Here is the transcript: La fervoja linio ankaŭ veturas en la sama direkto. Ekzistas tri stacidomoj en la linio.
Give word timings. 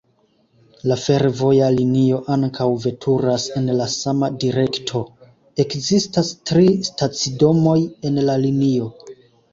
La 0.91 0.95
fervoja 1.01 1.65
linio 1.75 2.21
ankaŭ 2.35 2.65
veturas 2.85 3.45
en 3.61 3.69
la 3.81 3.87
sama 3.97 4.31
direkto. 4.45 5.03
Ekzistas 5.65 6.33
tri 6.53 6.67
stacidomoj 6.91 7.79
en 8.11 8.19
la 8.31 8.41
linio. 8.49 8.91